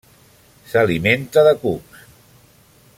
S'alimenta 0.71 1.45
de 1.49 1.53
cucs. 1.67 2.01